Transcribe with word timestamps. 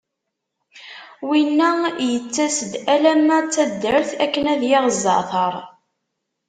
Winna 1.27 1.71
yettas-d 2.09 2.73
alamma 2.93 3.37
d 3.45 3.45
taddart 3.53 4.09
akken 4.25 4.45
ad 4.53 4.61
yaɣ 4.69 4.85
zzeɛter. 4.95 5.55